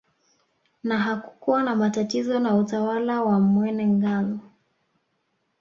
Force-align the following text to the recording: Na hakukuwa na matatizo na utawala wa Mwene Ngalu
Na 0.83 0.99
hakukuwa 0.99 1.63
na 1.63 1.75
matatizo 1.75 2.39
na 2.39 2.55
utawala 2.55 3.21
wa 3.21 3.39
Mwene 3.39 3.85
Ngalu 3.87 4.39